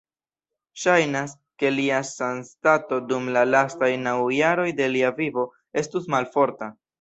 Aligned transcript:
Ŝajnas, 0.83 1.33
ke 1.63 1.69
lia 1.75 1.99
sanstato 2.11 2.99
dum 3.11 3.29
la 3.37 3.43
lastaj 3.51 3.91
naŭ 4.07 4.15
jaroj 4.37 4.67
de 4.81 4.89
lia 4.97 5.13
vivo 5.21 5.47
estus 5.85 6.11
malforta. 6.17 6.73